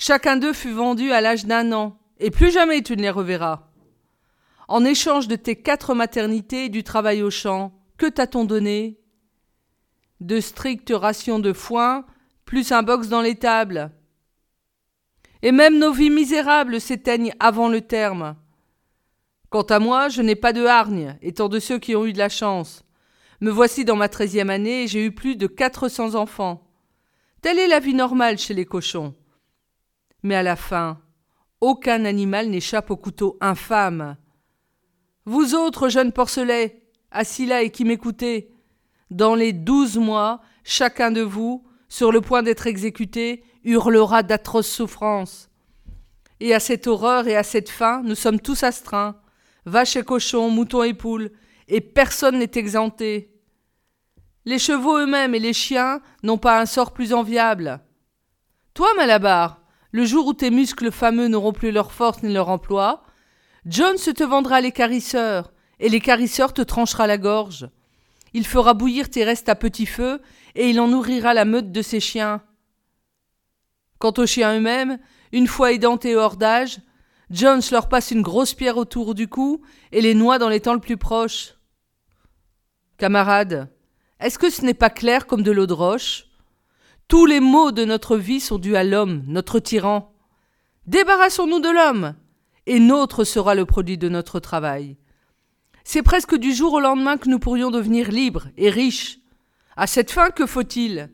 Chacun 0.00 0.36
d'eux 0.36 0.52
fut 0.52 0.70
vendu 0.70 1.10
à 1.10 1.20
l'âge 1.20 1.44
d'un 1.44 1.72
an, 1.72 1.98
et 2.20 2.30
plus 2.30 2.52
jamais 2.52 2.82
tu 2.82 2.96
ne 2.96 3.02
les 3.02 3.10
reverras. 3.10 3.68
En 4.68 4.84
échange 4.84 5.26
de 5.26 5.34
tes 5.34 5.56
quatre 5.56 5.92
maternités 5.92 6.66
et 6.66 6.68
du 6.68 6.84
travail 6.84 7.20
au 7.20 7.30
champ, 7.30 7.72
que 7.96 8.06
t'a-t-on 8.06 8.44
donné? 8.44 9.00
De 10.20 10.38
strictes 10.38 10.92
rations 10.94 11.40
de 11.40 11.52
foin, 11.52 12.06
plus 12.44 12.70
un 12.70 12.84
box 12.84 13.08
dans 13.08 13.22
l'étable, 13.22 13.90
et 15.42 15.50
même 15.50 15.78
nos 15.78 15.92
vies 15.92 16.10
misérables 16.10 16.80
s'éteignent 16.80 17.34
avant 17.40 17.68
le 17.68 17.80
terme. 17.80 18.36
Quant 19.50 19.62
à 19.62 19.80
moi, 19.80 20.08
je 20.08 20.22
n'ai 20.22 20.36
pas 20.36 20.52
de 20.52 20.64
hargne, 20.64 21.18
étant 21.22 21.48
de 21.48 21.58
ceux 21.58 21.78
qui 21.80 21.96
ont 21.96 22.06
eu 22.06 22.12
de 22.12 22.18
la 22.18 22.28
chance. 22.28 22.84
Me 23.40 23.50
voici 23.50 23.84
dans 23.84 23.96
ma 23.96 24.08
treizième 24.08 24.50
année 24.50 24.84
et 24.84 24.86
j'ai 24.86 25.04
eu 25.04 25.12
plus 25.12 25.36
de 25.36 25.46
quatre 25.48 25.88
cents 25.88 26.14
enfants. 26.14 26.68
Telle 27.40 27.58
est 27.58 27.68
la 27.68 27.80
vie 27.80 27.94
normale 27.94 28.38
chez 28.38 28.54
les 28.54 28.66
cochons. 28.66 29.14
Mais 30.28 30.34
à 30.34 30.42
la 30.42 30.56
fin, 30.56 31.00
aucun 31.62 32.04
animal 32.04 32.50
n'échappe 32.50 32.90
au 32.90 32.98
couteau 32.98 33.38
infâme. 33.40 34.18
Vous 35.24 35.54
autres 35.54 35.88
jeunes 35.88 36.12
porcelets, 36.12 36.82
assis 37.10 37.46
là 37.46 37.62
et 37.62 37.70
qui 37.70 37.86
m'écoutez, 37.86 38.52
dans 39.10 39.34
les 39.34 39.54
douze 39.54 39.96
mois, 39.96 40.42
chacun 40.64 41.10
de 41.10 41.22
vous, 41.22 41.64
sur 41.88 42.12
le 42.12 42.20
point 42.20 42.42
d'être 42.42 42.66
exécuté, 42.66 43.42
hurlera 43.64 44.22
d'atroces 44.22 44.68
souffrances. 44.68 45.48
Et 46.40 46.52
à 46.52 46.60
cette 46.60 46.88
horreur 46.88 47.26
et 47.26 47.34
à 47.34 47.42
cette 47.42 47.70
faim, 47.70 48.02
nous 48.04 48.14
sommes 48.14 48.38
tous 48.38 48.64
astreints, 48.64 49.18
vaches 49.64 49.96
et 49.96 50.02
cochons, 50.02 50.50
moutons 50.50 50.82
et 50.82 50.92
poules, 50.92 51.30
et 51.68 51.80
personne 51.80 52.38
n'est 52.38 52.52
exempté. 52.56 53.32
Les 54.44 54.58
chevaux 54.58 54.98
eux-mêmes 54.98 55.34
et 55.34 55.40
les 55.40 55.54
chiens 55.54 56.02
n'ont 56.22 56.36
pas 56.36 56.60
un 56.60 56.66
sort 56.66 56.92
plus 56.92 57.14
enviable. 57.14 57.80
Toi, 58.74 58.88
Malabar, 58.98 59.62
le 59.98 60.04
jour 60.04 60.28
où 60.28 60.32
tes 60.32 60.52
muscles 60.52 60.92
fameux 60.92 61.26
n'auront 61.26 61.52
plus 61.52 61.72
leur 61.72 61.90
force 61.90 62.22
ni 62.22 62.32
leur 62.32 62.50
emploi, 62.50 63.02
John 63.66 63.96
te 63.96 64.22
vendra 64.22 64.60
l'écarisseur, 64.60 65.52
et 65.80 65.88
l'écarisseur 65.88 66.52
te 66.52 66.62
tranchera 66.62 67.08
la 67.08 67.18
gorge. 67.18 67.68
Il 68.32 68.46
fera 68.46 68.74
bouillir 68.74 69.10
tes 69.10 69.24
restes 69.24 69.48
à 69.48 69.56
petit 69.56 69.86
feu, 69.86 70.22
et 70.54 70.70
il 70.70 70.78
en 70.78 70.86
nourrira 70.86 71.34
la 71.34 71.44
meute 71.44 71.72
de 71.72 71.82
ses 71.82 71.98
chiens. 71.98 72.42
Quant 73.98 74.12
aux 74.18 74.26
chiens 74.26 74.56
eux-mêmes, 74.56 75.00
une 75.32 75.48
fois 75.48 75.72
édentés 75.72 76.14
hors 76.14 76.36
d'âge, 76.36 76.78
Jones 77.30 77.62
leur 77.72 77.88
passe 77.88 78.12
une 78.12 78.22
grosse 78.22 78.54
pierre 78.54 78.76
autour 78.76 79.16
du 79.16 79.26
cou 79.26 79.62
et 79.90 80.00
les 80.00 80.14
noie 80.14 80.38
dans 80.38 80.48
les 80.48 80.60
temps 80.60 80.74
le 80.74 80.80
plus 80.80 80.96
proche. 80.96 81.54
Camarades, 82.98 83.68
est-ce 84.20 84.38
que 84.38 84.48
ce 84.48 84.62
n'est 84.62 84.74
pas 84.74 84.90
clair 84.90 85.26
comme 85.26 85.42
de 85.42 85.50
l'eau 85.50 85.66
de 85.66 85.72
roche? 85.72 86.27
Tous 87.08 87.24
les 87.24 87.40
maux 87.40 87.72
de 87.72 87.86
notre 87.86 88.18
vie 88.18 88.38
sont 88.38 88.58
dus 88.58 88.76
à 88.76 88.84
l'homme, 88.84 89.24
notre 89.26 89.60
tyran. 89.60 90.12
Débarrassons-nous 90.86 91.58
de 91.58 91.70
l'homme, 91.70 92.14
et 92.66 92.80
nôtre 92.80 93.24
sera 93.24 93.54
le 93.54 93.64
produit 93.64 93.96
de 93.96 94.10
notre 94.10 94.40
travail. 94.40 94.98
C'est 95.84 96.02
presque 96.02 96.36
du 96.36 96.52
jour 96.52 96.74
au 96.74 96.80
lendemain 96.80 97.16
que 97.16 97.30
nous 97.30 97.38
pourrions 97.38 97.70
devenir 97.70 98.10
libres 98.10 98.48
et 98.58 98.68
riches. 98.68 99.20
À 99.74 99.86
cette 99.86 100.10
fin, 100.10 100.28
que 100.28 100.44
faut-il? 100.44 101.10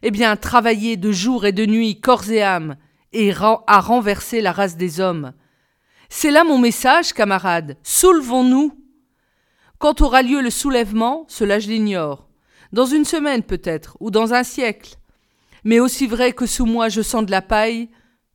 Eh 0.00 0.10
bien, 0.10 0.36
travailler 0.36 0.96
de 0.96 1.12
jour 1.12 1.44
et 1.44 1.52
de 1.52 1.66
nuit, 1.66 2.00
corps 2.00 2.30
et 2.30 2.42
âme, 2.42 2.76
et 3.12 3.30
à 3.66 3.80
renverser 3.80 4.40
la 4.40 4.52
race 4.52 4.78
des 4.78 5.00
hommes. 5.00 5.34
C'est 6.08 6.30
là 6.30 6.44
mon 6.44 6.56
message, 6.56 7.12
camarades. 7.12 7.76
Soulevons-nous. 7.82 8.72
Quand 9.78 10.00
aura 10.00 10.22
lieu 10.22 10.40
le 10.40 10.50
soulèvement, 10.50 11.26
cela 11.28 11.58
je 11.58 11.68
l'ignore. 11.68 12.27
Dans 12.72 12.86
une 12.86 13.04
semaine 13.04 13.42
peut-être, 13.42 13.96
ou 14.00 14.10
dans 14.10 14.34
un 14.34 14.42
siècle. 14.42 14.96
Mais 15.64 15.80
aussi 15.80 16.06
vrai 16.06 16.32
que 16.32 16.46
sous 16.46 16.66
moi 16.66 16.88
je 16.88 17.02
sens 17.02 17.24
de 17.24 17.30
la 17.30 17.42
paille, 17.42 17.88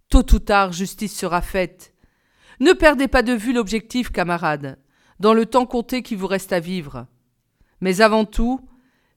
tôt 0.10 0.26
ou 0.34 0.40
tard 0.40 0.72
justice 0.72 1.16
sera 1.16 1.42
faite. 1.42 1.94
Ne 2.60 2.74
perdez 2.74 3.08
pas 3.08 3.24
de 3.24 3.34
vue 3.34 3.54
l'objectif, 3.54 4.12
camarades, 4.12 4.78
dans 5.20 5.34
le 5.34 5.46
temps 5.46 5.66
compté 5.66 6.02
qui 6.02 6.16
vous 6.16 6.28
reste 6.28 6.54
à 6.54 6.60
vivre. 6.60 7.08
Mais 7.82 8.02
avant 8.02 8.26
tout, 8.26 8.62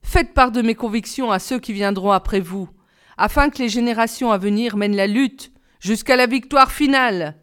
faites 0.03 0.35
part 0.35 0.53
de 0.53 0.63
mes 0.63 0.75
convictions 0.75 1.31
à 1.31 1.39
ceux 1.39 1.59
qui 1.59 1.73
viendront 1.73 2.13
après 2.13 2.41
vous, 2.41 2.69
afin 3.17 3.51
que 3.51 3.59
les 3.59 3.69
générations 3.69 4.33
à 4.33 4.39
venir 4.39 4.77
mènent 4.77 4.97
la 4.97 5.07
lutte 5.07 5.53
jusqu'à 5.81 6.17
la 6.17 6.27
victoire 6.27 6.73
finale. 6.73 7.37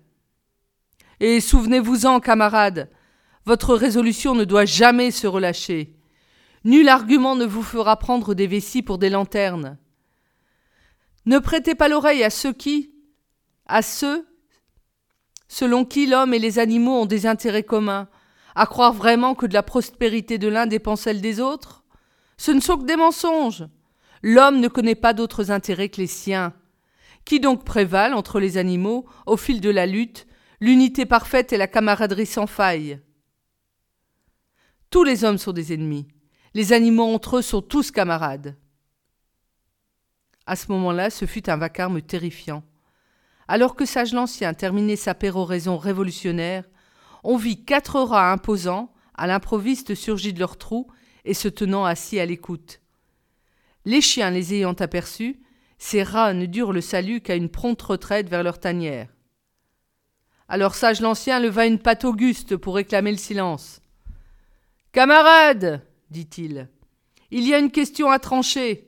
Et 1.20 1.40
souvenez-vous-en, 1.40 2.20
camarades, 2.20 2.90
votre 3.46 3.76
résolution 3.76 4.36
ne 4.36 4.44
doit 4.44 4.66
jamais 4.66 5.12
se 5.12 5.28
relâcher. 5.28 5.93
Nul 6.64 6.88
argument 6.88 7.36
ne 7.36 7.46
vous 7.46 7.64
fera 7.64 7.98
prendre 7.98 8.34
des 8.34 8.48
vessies 8.48 8.84
pour 8.84 8.98
des 8.98 9.10
lanternes. 9.10 9.78
Ne 11.26 11.40
prêtez 11.40 11.76
pas 11.76 11.90
l'oreille 11.90 12.24
à 12.24 12.30
ceux 12.30 12.54
qui, 12.54 12.94
à 13.66 13.82
ceux 13.82 14.28
selon 15.48 15.86
qui 15.86 16.08
l'homme 16.08 16.34
et 16.34 16.40
les 16.40 16.58
animaux 16.58 17.02
ont 17.02 17.06
des 17.06 17.28
intérêts 17.28 17.64
communs, 17.64 18.08
à 18.56 18.66
croire 18.66 18.92
vraiment 18.92 19.36
que 19.36 19.46
de 19.46 19.54
la 19.54 19.62
prospérité 19.62 20.38
de 20.38 20.48
l'un 20.48 20.66
dépend 20.66 20.96
celle 20.96 21.22
des 21.22 21.40
autres. 21.40 21.84
Ce 22.38 22.52
ne 22.52 22.60
sont 22.60 22.78
que 22.78 22.86
des 22.86 22.96
mensonges. 22.96 23.66
L'homme 24.24 24.60
ne 24.60 24.68
connaît 24.68 24.96
pas 24.96 25.14
d'autres 25.14 25.52
intérêts 25.52 25.90
que 25.90 26.02
les 26.02 26.08
siens. 26.08 26.54
Qui 27.24 27.40
donc 27.40 27.66
prévalent 27.66 28.18
entre 28.18 28.40
les 28.40 28.58
animaux, 28.58 29.06
au 29.28 29.38
fil 29.38 29.62
de 29.62 29.70
la 29.70 29.86
lutte, 29.86 30.26
l'unité 30.60 31.06
parfaite 31.06 31.54
et 31.54 31.58
la 31.58 31.68
camaraderie 31.68 32.26
sans 32.26 32.48
faille? 32.48 33.00
Tous 34.90 35.04
les 35.04 35.24
hommes 35.24 35.38
sont 35.38 35.54
des 35.54 35.74
ennemis. 35.74 36.08
Les 36.56 36.72
animaux 36.72 37.12
entre 37.14 37.38
eux 37.38 37.42
sont 37.42 37.62
tous 37.62 37.90
camarades. 37.90 38.56
À 40.46 40.56
ce 40.56 40.72
moment-là, 40.72 41.10
ce 41.10 41.26
fut 41.26 41.50
un 41.50 41.58
vacarme 41.58 42.02
terrifiant. 42.02 42.64
Alors 43.48 43.76
que 43.76 43.86
Sage 43.86 44.14
l'Ancien 44.14 44.54
terminait 44.54 44.96
sa 44.96 45.16
péroraison 45.16 45.78
révolutionnaire, 45.78 46.64
on 47.24 47.38
vit 47.38 47.64
quatre 47.64 48.00
rats 48.00 48.32
imposants, 48.32 48.94
à 49.16 49.28
l'improviste 49.28 49.96
surgis 49.96 50.34
de 50.34 50.40
leur 50.40 50.58
trou 50.58 50.88
et 51.26 51.34
se 51.34 51.48
tenant 51.48 51.86
assis 51.86 52.20
à 52.20 52.26
l'écoute. 52.26 52.82
Les 53.86 54.02
chiens 54.02 54.32
les 54.32 54.54
ayant 54.54 54.74
aperçus, 54.74 55.40
ces 55.78 56.04
rats 56.04 56.34
ne 56.34 56.46
durent 56.46 56.74
le 56.74 56.82
salut 56.82 57.22
qu'à 57.22 57.36
une 57.36 57.50
prompte 57.50 57.82
retraite 57.82 58.30
vers 58.30 58.44
leur 58.44 58.60
tanière. 58.60 59.10
Alors 60.48 60.76
Sage 60.76 61.02
l'Ancien 61.02 61.40
leva 61.40 61.66
une 61.66 61.80
patte 61.80 62.06
auguste 62.06 62.58
pour 62.58 62.76
réclamer 62.76 63.12
le 63.12 63.18
silence. 63.18 63.82
Camarades, 64.92 65.82
dit-il, 66.14 66.70
il 67.32 67.46
y 67.46 67.54
a 67.54 67.60
une 67.60 67.72
question 67.72 68.10
à 68.10 68.20
trancher. 68.20 68.88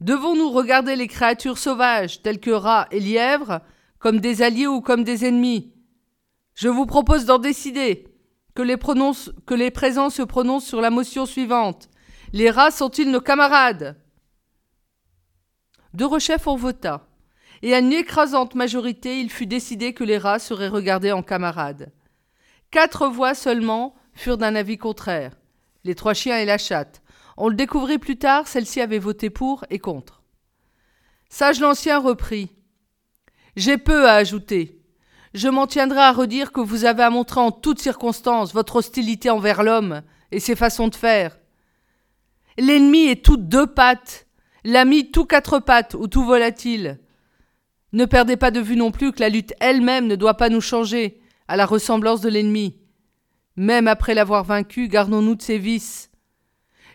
Devons-nous 0.00 0.50
regarder 0.50 0.96
les 0.96 1.06
créatures 1.06 1.56
sauvages, 1.56 2.20
telles 2.20 2.40
que 2.40 2.50
rats 2.50 2.88
et 2.90 3.00
lièvres, 3.00 3.60
comme 3.98 4.20
des 4.20 4.42
alliés 4.42 4.66
ou 4.66 4.82
comme 4.82 5.04
des 5.04 5.24
ennemis? 5.24 5.72
Je 6.54 6.68
vous 6.68 6.84
propose 6.84 7.24
d'en 7.24 7.38
décider, 7.38 8.08
que 8.54 8.62
les, 8.62 9.70
présents 9.70 10.10
se 10.10 10.22
prononcent 10.22 10.66
sur 10.66 10.80
la 10.80 10.90
motion 10.90 11.24
suivante. 11.24 11.88
Les 12.32 12.50
rats 12.50 12.70
sont-ils 12.70 13.10
nos 13.10 13.20
camarades? 13.20 13.96
De 15.94 16.04
rechef 16.04 16.46
on 16.46 16.56
vota, 16.56 17.06
et 17.62 17.74
à 17.74 17.78
une 17.78 17.92
écrasante 17.92 18.54
majorité 18.54 19.20
il 19.20 19.30
fut 19.30 19.46
décidé 19.46 19.94
que 19.94 20.04
les 20.04 20.18
rats 20.18 20.38
seraient 20.38 20.68
regardés 20.68 21.12
en 21.12 21.22
camarades. 21.22 21.92
Quatre 22.70 23.08
voix 23.08 23.34
seulement 23.34 23.94
furent 24.12 24.38
d'un 24.38 24.54
avis 24.56 24.78
contraire, 24.78 25.32
les 25.86 25.94
trois 25.94 26.14
chiens 26.14 26.38
et 26.38 26.44
la 26.44 26.58
chatte. 26.58 27.02
On 27.36 27.48
le 27.48 27.54
découvrit 27.54 27.98
plus 27.98 28.18
tard, 28.18 28.48
celle-ci 28.48 28.80
avait 28.80 28.98
voté 28.98 29.30
pour 29.30 29.64
et 29.70 29.78
contre. 29.78 30.22
Sage 31.28 31.60
l'Ancien 31.60 31.98
reprit. 31.98 32.50
J'ai 33.56 33.78
peu 33.78 34.08
à 34.08 34.14
ajouter. 34.14 34.82
Je 35.32 35.48
m'en 35.48 35.66
tiendrai 35.66 36.00
à 36.00 36.12
redire 36.12 36.52
que 36.52 36.60
vous 36.60 36.84
avez 36.84 37.02
à 37.02 37.10
montrer 37.10 37.40
en 37.40 37.50
toutes 37.50 37.80
circonstances 37.80 38.52
votre 38.52 38.76
hostilité 38.76 39.30
envers 39.30 39.62
l'homme 39.62 40.02
et 40.32 40.40
ses 40.40 40.56
façons 40.56 40.88
de 40.88 40.94
faire. 40.94 41.38
L'ennemi 42.58 43.06
est 43.06 43.24
tout 43.24 43.36
deux 43.36 43.66
pattes, 43.66 44.26
l'ami 44.64 45.10
tout 45.10 45.26
quatre 45.26 45.58
pattes 45.58 45.94
ou 45.94 46.08
tout 46.08 46.24
volatile. 46.24 46.98
Ne 47.92 48.06
perdez 48.06 48.36
pas 48.36 48.50
de 48.50 48.60
vue 48.60 48.76
non 48.76 48.90
plus 48.90 49.12
que 49.12 49.20
la 49.20 49.28
lutte 49.28 49.54
elle-même 49.60 50.06
ne 50.06 50.16
doit 50.16 50.36
pas 50.36 50.48
nous 50.48 50.60
changer 50.60 51.20
à 51.48 51.56
la 51.56 51.66
ressemblance 51.66 52.20
de 52.20 52.28
l'ennemi. 52.28 52.78
Même 53.56 53.88
après 53.88 54.14
l'avoir 54.14 54.44
vaincu, 54.44 54.88
gardons-nous 54.88 55.34
de 55.34 55.42
ses 55.42 55.58
vices. 55.58 56.10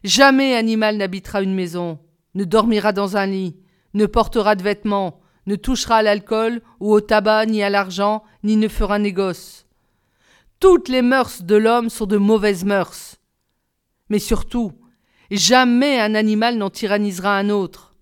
Jamais 0.04 0.56
animal 0.56 0.98
n'habitera 0.98 1.42
une 1.42 1.54
maison, 1.54 2.00
ne 2.36 2.44
dormira 2.44 2.92
dans 2.92 3.18
un 3.18 3.26
lit, 3.26 3.56
ne 3.94 4.06
portera 4.06 4.56
de 4.56 4.64
vêtements, 4.64 5.20
ne 5.48 5.56
touchera 5.56 5.98
à 5.98 6.02
l'alcool 6.02 6.62
ou 6.80 6.92
au 6.94 7.02
tabac, 7.02 7.46
ni 7.46 7.64
à 7.64 7.70
l'argent, 7.70 8.24
ni 8.44 8.58
ne 8.58 8.68
fera 8.68 9.00
négoce. 9.00 9.66
Toutes 10.60 10.90
les 10.90 11.02
mœurs 11.02 11.44
de 11.44 11.56
l'homme 11.56 11.90
sont 11.90 12.06
de 12.06 12.18
mauvaises 12.18 12.66
mœurs. 12.66 13.18
Mais 14.10 14.20
surtout, 14.20 14.74
Jamais 15.32 15.98
un 15.98 16.14
animal 16.14 16.58
n'en 16.58 16.70
tyrannisera 16.70 17.38
un 17.38 17.50
autre. 17.50 17.96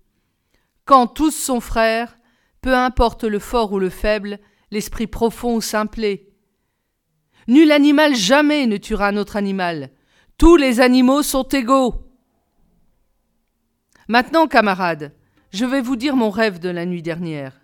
Quand 0.84 1.06
tous 1.06 1.30
sont 1.30 1.60
frères, 1.60 2.16
peu 2.60 2.74
importe 2.74 3.22
le 3.22 3.38
fort 3.38 3.70
ou 3.70 3.78
le 3.78 3.88
faible, 3.88 4.40
l'esprit 4.72 5.06
profond 5.06 5.54
ou 5.54 5.60
simplé. 5.60 6.29
Nul 7.50 7.72
animal 7.72 8.14
jamais 8.14 8.68
ne 8.68 8.76
tuera 8.76 9.08
un 9.08 9.16
autre 9.16 9.34
animal. 9.34 9.90
Tous 10.38 10.54
les 10.54 10.78
animaux 10.78 11.24
sont 11.24 11.42
égaux. 11.42 11.96
Maintenant, 14.06 14.46
camarades, 14.46 15.12
je 15.52 15.64
vais 15.64 15.80
vous 15.80 15.96
dire 15.96 16.14
mon 16.14 16.30
rêve 16.30 16.60
de 16.60 16.68
la 16.68 16.86
nuit 16.86 17.02
dernière. 17.02 17.60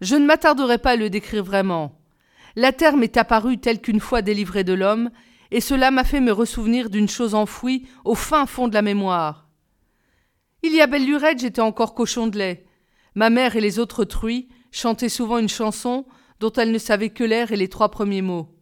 Je 0.00 0.16
ne 0.16 0.26
m'attarderai 0.26 0.78
pas 0.78 0.90
à 0.90 0.96
le 0.96 1.10
décrire 1.10 1.44
vraiment. 1.44 2.00
La 2.56 2.72
terre 2.72 2.96
m'est 2.96 3.16
apparue 3.16 3.58
telle 3.58 3.80
qu'une 3.80 4.00
fois 4.00 4.20
délivrée 4.20 4.64
de 4.64 4.72
l'homme, 4.72 5.10
et 5.52 5.60
cela 5.60 5.92
m'a 5.92 6.02
fait 6.02 6.18
me 6.18 6.32
ressouvenir 6.32 6.90
d'une 6.90 7.08
chose 7.08 7.36
enfouie 7.36 7.86
au 8.04 8.16
fin 8.16 8.46
fond 8.46 8.66
de 8.66 8.74
la 8.74 8.82
mémoire. 8.82 9.46
Il 10.64 10.74
y 10.74 10.80
a 10.80 10.88
belle 10.88 11.06
lurette, 11.06 11.38
j'étais 11.38 11.60
encore 11.60 11.94
cochon 11.94 12.26
de 12.26 12.36
lait. 12.36 12.66
Ma 13.14 13.30
mère 13.30 13.54
et 13.54 13.60
les 13.60 13.78
autres 13.78 14.02
truies 14.02 14.48
chantaient 14.72 15.08
souvent 15.08 15.38
une 15.38 15.48
chanson 15.48 16.04
dont 16.40 16.52
elles 16.54 16.72
ne 16.72 16.78
savaient 16.78 17.10
que 17.10 17.22
l'air 17.22 17.52
et 17.52 17.56
les 17.56 17.68
trois 17.68 17.92
premiers 17.92 18.22
mots. 18.22 18.57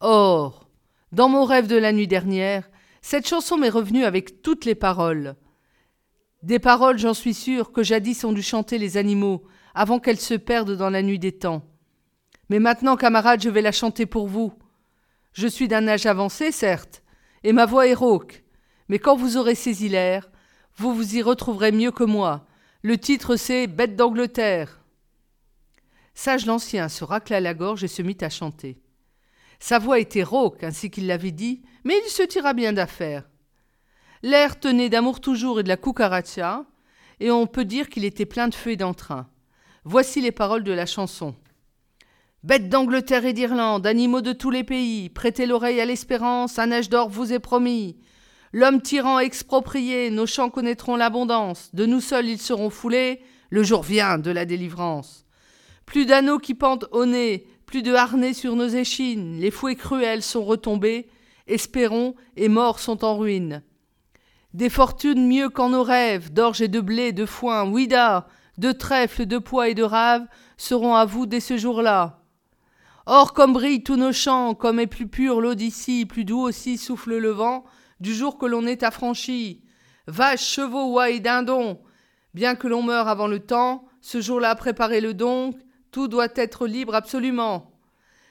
Or, 0.00 0.68
dans 1.12 1.28
mon 1.28 1.44
rêve 1.44 1.66
de 1.66 1.76
la 1.76 1.92
nuit 1.92 2.08
dernière, 2.08 2.68
cette 3.02 3.28
chanson 3.28 3.56
m'est 3.56 3.68
revenue 3.68 4.04
avec 4.04 4.42
toutes 4.42 4.64
les 4.64 4.74
paroles. 4.74 5.36
Des 6.42 6.58
paroles, 6.58 6.98
j'en 6.98 7.14
suis 7.14 7.34
sûr, 7.34 7.72
que 7.72 7.82
jadis 7.82 8.24
ont 8.24 8.32
dû 8.32 8.42
chanter 8.42 8.78
les 8.78 8.96
animaux, 8.96 9.44
avant 9.74 9.98
qu'elles 9.98 10.20
se 10.20 10.34
perdent 10.34 10.76
dans 10.76 10.90
la 10.90 11.02
nuit 11.02 11.18
des 11.18 11.32
temps. 11.32 11.62
Mais 12.48 12.58
maintenant, 12.58 12.96
camarades, 12.96 13.42
je 13.42 13.48
vais 13.48 13.62
la 13.62 13.72
chanter 13.72 14.06
pour 14.06 14.28
vous. 14.28 14.52
Je 15.32 15.46
suis 15.46 15.68
d'un 15.68 15.88
âge 15.88 16.06
avancé, 16.06 16.52
certes, 16.52 17.02
et 17.42 17.52
ma 17.52 17.66
voix 17.66 17.86
est 17.86 17.94
rauque, 17.94 18.44
mais 18.88 18.98
quand 18.98 19.16
vous 19.16 19.36
aurez 19.36 19.54
saisi 19.54 19.88
l'air, 19.88 20.30
vous 20.76 20.94
vous 20.94 21.16
y 21.16 21.22
retrouverez 21.22 21.72
mieux 21.72 21.90
que 21.90 22.04
moi, 22.04 22.46
Le 22.82 22.98
titre 22.98 23.36
c'est 23.36 23.66
Bête 23.66 23.96
d'Angleterre. 23.96 24.82
Sage 26.14 26.44
l'Ancien 26.44 26.90
se 26.90 27.02
racla 27.02 27.40
la 27.40 27.54
gorge 27.54 27.82
et 27.82 27.88
se 27.88 28.02
mit 28.02 28.18
à 28.20 28.28
chanter. 28.28 28.83
Sa 29.58 29.78
voix 29.78 29.98
était 29.98 30.22
rauque, 30.22 30.62
ainsi 30.64 30.90
qu'il 30.90 31.06
l'avait 31.06 31.30
dit, 31.30 31.62
mais 31.84 31.94
il 32.04 32.10
se 32.10 32.22
tira 32.22 32.52
bien 32.52 32.72
d'affaire. 32.72 33.28
L'air 34.22 34.58
tenait 34.58 34.88
d'amour 34.88 35.20
toujours 35.20 35.60
et 35.60 35.62
de 35.62 35.68
la 35.68 35.76
cucaracha, 35.76 36.64
et 37.20 37.30
on 37.30 37.46
peut 37.46 37.64
dire 37.64 37.88
qu'il 37.88 38.04
était 38.04 38.26
plein 38.26 38.48
de 38.48 38.54
feu 38.54 38.70
et 38.70 38.76
d'entrain. 38.76 39.28
Voici 39.84 40.20
les 40.20 40.32
paroles 40.32 40.64
de 40.64 40.72
la 40.72 40.86
chanson. 40.86 41.34
Bêtes 42.42 42.68
d'Angleterre 42.68 43.24
et 43.24 43.32
d'Irlande, 43.32 43.86
animaux 43.86 44.20
de 44.20 44.32
tous 44.32 44.50
les 44.50 44.64
pays, 44.64 45.08
prêtez 45.08 45.46
l'oreille 45.46 45.80
à 45.80 45.86
l'espérance, 45.86 46.58
un 46.58 46.72
âge 46.72 46.88
d'or 46.88 47.08
vous 47.08 47.32
est 47.32 47.38
promis. 47.38 47.96
L'homme 48.52 48.82
tyran 48.82 49.18
exproprié, 49.18 50.10
nos 50.10 50.26
champs 50.26 50.50
connaîtront 50.50 50.96
l'abondance, 50.96 51.74
de 51.74 51.86
nous 51.86 52.00
seuls 52.00 52.28
ils 52.28 52.40
seront 52.40 52.70
foulés, 52.70 53.20
le 53.50 53.62
jour 53.62 53.82
vient 53.82 54.18
de 54.18 54.30
la 54.30 54.44
délivrance. 54.44 55.24
Plus 55.86 56.06
d'anneaux 56.06 56.38
qui 56.38 56.54
pendent 56.54 56.88
au 56.92 57.06
nez, 57.06 57.46
plus 57.66 57.82
de 57.82 57.94
harnais 57.94 58.34
sur 58.34 58.56
nos 58.56 58.68
échines, 58.68 59.38
les 59.40 59.50
fouets 59.50 59.76
cruels 59.76 60.22
sont 60.22 60.44
retombés, 60.44 61.08
espérons, 61.46 62.14
et 62.36 62.48
morts 62.48 62.78
sont 62.78 63.04
en 63.04 63.16
ruine. 63.16 63.62
Des 64.52 64.70
fortunes 64.70 65.26
mieux 65.26 65.48
qu'en 65.48 65.70
nos 65.70 65.82
rêves, 65.82 66.32
d'orge 66.32 66.62
et 66.62 66.68
de 66.68 66.80
blé, 66.80 67.12
de 67.12 67.26
foin, 67.26 67.68
ouida, 67.68 68.28
de 68.58 68.72
trèfle, 68.72 69.26
de 69.26 69.38
pois 69.38 69.68
et 69.68 69.74
de 69.74 69.82
rave, 69.82 70.26
seront 70.56 70.94
à 70.94 71.04
vous 71.04 71.26
dès 71.26 71.40
ce 71.40 71.56
jour-là. 71.56 72.20
Or, 73.06 73.34
comme 73.34 73.52
brillent 73.52 73.82
tous 73.82 73.96
nos 73.96 74.12
champs, 74.12 74.54
comme 74.54 74.80
est 74.80 74.86
plus 74.86 75.08
pure 75.08 75.40
l'eau 75.40 75.54
d'ici, 75.54 76.06
plus 76.06 76.24
doux 76.24 76.40
aussi 76.40 76.78
souffle 76.78 77.16
le 77.16 77.30
vent, 77.30 77.64
du 78.00 78.14
jour 78.14 78.38
que 78.38 78.46
l'on 78.46 78.66
est 78.66 78.82
affranchi. 78.82 79.62
Vaches, 80.06 80.46
chevaux, 80.46 80.92
oies 80.92 81.10
et 81.10 81.20
dindons, 81.20 81.80
bien 82.32 82.54
que 82.54 82.68
l'on 82.68 82.82
meure 82.82 83.08
avant 83.08 83.26
le 83.26 83.40
temps, 83.40 83.84
ce 84.00 84.20
jour-là 84.20 84.54
préparez-le 84.54 85.14
donc, 85.14 85.56
tout 85.94 86.08
doit 86.08 86.32
être 86.34 86.66
libre 86.66 86.96
absolument. 86.96 87.70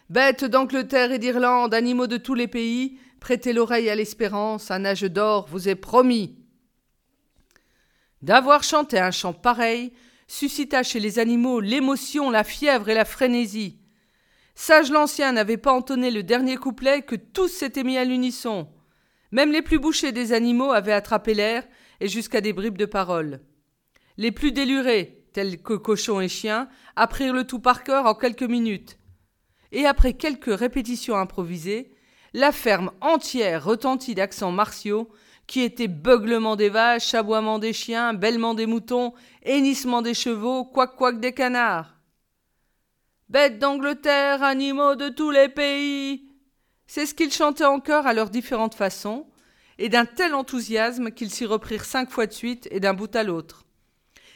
Bêtes 0.10 0.44
d'Angleterre 0.44 1.14
et 1.14 1.18
d'Irlande, 1.18 1.74
animaux 1.74 2.08
de 2.08 2.18
tous 2.18 2.34
les 2.34 2.50
pays, 2.50 3.00
prêtez 3.22 3.54
l'oreille 3.54 3.90
à 3.90 3.96
l'espérance, 3.96 4.70
un 4.70 4.84
âge 4.84 5.04
d'or 5.04 5.48
vous 5.48 5.70
est 5.70 5.76
promis. 5.76 6.38
D'avoir 8.22 8.64
chanté 8.64 9.00
un 9.00 9.12
chant 9.12 9.32
pareil 9.32 9.94
suscita 10.28 10.84
chez 10.84 11.00
les 11.00 11.20
animaux 11.20 11.62
l'émotion, 11.62 12.30
la 12.30 12.44
fièvre 12.44 12.90
et 12.90 12.96
la 12.96 13.06
frénésie. 13.06 13.80
Sage 14.56 14.92
l'Ancien 14.92 15.32
n'avait 15.32 15.56
pas 15.56 15.72
entonné 15.72 16.12
le 16.12 16.22
dernier 16.22 16.58
couplet 16.58 17.04
que 17.04 17.16
tous 17.16 17.48
s'étaient 17.48 17.86
mis 17.86 17.98
à 17.98 18.04
l'unisson. 18.04 18.68
Même 19.32 19.54
les 19.54 19.62
plus 19.62 19.80
bouchés 19.80 20.12
des 20.12 20.34
animaux 20.34 20.74
avaient 20.74 20.92
attrapé 20.92 21.34
l'air 21.34 21.64
et 22.02 22.10
jusqu'à 22.10 22.42
des 22.42 22.52
bribes 22.52 22.78
de 22.78 22.86
paroles. 22.86 23.40
Les 24.18 24.34
plus 24.34 24.52
délurés, 24.52 25.23
tels 25.34 25.62
que 25.62 25.74
cochons 25.74 26.22
et 26.22 26.30
chiens, 26.30 26.70
apprirent 26.96 27.34
le 27.34 27.46
tout 27.46 27.60
par 27.60 27.84
cœur 27.84 28.06
en 28.06 28.16
quelques 28.16 28.44
minutes. 28.44 28.98
Et 29.72 29.86
après 29.86 30.14
quelques 30.14 30.56
répétitions 30.58 31.18
improvisées, 31.18 31.94
la 32.34 32.52
ferme 32.52 32.92
entière 33.02 33.66
retentit 33.66 34.16
d'accents 34.16 34.52
martiaux 34.52 35.10
qui 35.48 35.62
étaient 35.62 35.88
beuglement 35.88 36.56
des 36.56 36.70
vaches, 36.70 37.14
aboiement 37.14 37.60
des 37.60 37.74
chiens, 37.74 38.14
bêlement 38.14 38.54
des 38.54 38.66
moutons, 38.66 39.14
hennissement 39.44 40.02
des 40.02 40.14
chevaux, 40.14 40.64
couac-couac 40.64 41.20
des 41.20 41.34
canards. 41.34 41.96
Bêtes 43.30 43.60
d'Angleterre, 43.60 44.44
animaux 44.44 44.96
de 44.96 45.10
tous 45.10 45.32
les 45.32 45.50
pays. 45.50 46.30
C'est 46.88 47.06
ce 47.06 47.14
qu'ils 47.14 47.34
chantaient 47.34 47.66
en 47.66 47.80
chœur 47.80 48.08
à 48.08 48.14
leurs 48.14 48.30
différentes 48.30 48.76
façons, 48.76 49.28
et 49.80 49.90
d'un 49.90 50.06
tel 50.06 50.36
enthousiasme 50.36 51.12
qu'ils 51.12 51.32
s'y 51.32 51.46
reprirent 51.46 51.86
cinq 51.86 52.12
fois 52.12 52.28
de 52.28 52.34
suite 52.34 52.68
et 52.72 52.80
d'un 52.80 52.94
bout 52.94 53.14
à 53.16 53.24
l'autre. 53.24 53.66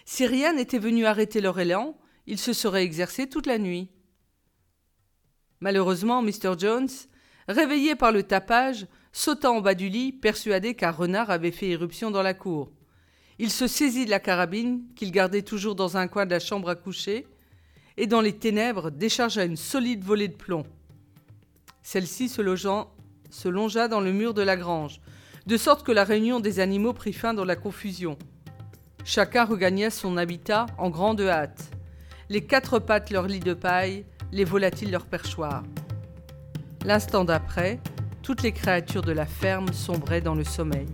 Si 0.10 0.26
rien 0.26 0.54
n'était 0.54 0.80
venu 0.80 1.06
arrêter 1.06 1.42
leur 1.42 1.60
élan, 1.60 1.98
ils 2.28 2.40
se 2.40 2.54
seraient 2.54 2.86
exercés 2.86 3.28
toute 3.28 3.46
la 3.46 3.58
nuit. 3.58 3.90
Malheureusement, 5.60 6.22
Mr. 6.22 6.58
Jones, 6.58 6.88
réveillé 7.50 7.94
par 7.98 8.14
le 8.14 8.24
tapage, 8.24 8.88
sauta 9.12 9.52
en 9.52 9.60
bas 9.60 9.76
du 9.76 9.90
lit, 9.90 10.14
persuadé 10.14 10.76
qu'un 10.76 10.92
renard 10.92 11.30
avait 11.30 11.52
fait 11.52 11.68
irruption 11.68 12.10
dans 12.10 12.24
la 12.24 12.34
cour. 12.34 12.72
Il 13.38 13.52
se 13.52 13.68
saisit 13.68 14.06
de 14.06 14.10
la 14.10 14.22
carabine, 14.22 14.86
qu'il 14.96 15.12
gardait 15.12 15.42
toujours 15.42 15.76
dans 15.76 15.98
un 15.98 16.08
coin 16.08 16.26
de 16.26 16.32
la 16.32 16.40
chambre 16.40 16.70
à 16.70 16.76
coucher, 16.76 17.28
et 17.98 18.08
dans 18.08 18.22
les 18.22 18.38
ténèbres 18.38 18.92
déchargea 18.92 19.44
une 19.44 19.58
solide 19.58 20.06
volée 20.06 20.30
de 20.30 20.38
plomb. 20.38 20.66
Celle-ci 21.84 22.30
se, 22.30 22.42
se 23.30 23.50
longea 23.50 23.90
dans 23.90 24.00
le 24.00 24.14
mur 24.14 24.34
de 24.34 24.42
la 24.42 24.56
grange, 24.56 25.02
de 25.48 25.58
sorte 25.58 25.86
que 25.86 25.92
la 25.92 26.06
réunion 26.06 26.40
des 26.40 26.62
animaux 26.62 26.94
prit 26.94 27.12
fin 27.12 27.34
dans 27.34 27.46
la 27.46 27.58
confusion. 27.58 28.18
Chacun 29.10 29.46
regagna 29.46 29.90
son 29.90 30.18
habitat 30.18 30.66
en 30.78 30.90
grande 30.90 31.22
hâte. 31.22 31.72
Les 32.28 32.44
quatre 32.44 32.78
pattes 32.78 33.10
leur 33.10 33.26
lit 33.26 33.40
de 33.40 33.54
paille, 33.54 34.04
les 34.34 34.44
volatiles 34.44 34.92
leur 34.92 35.06
perchoir. 35.06 35.64
L'instant 36.84 37.24
d'après, 37.24 37.80
toutes 38.22 38.44
les 38.44 38.52
créatures 38.52 39.04
de 39.04 39.14
la 39.14 39.26
ferme 39.26 39.72
sombraient 39.72 40.20
dans 40.20 40.36
le 40.36 40.44
sommeil. 40.44 40.88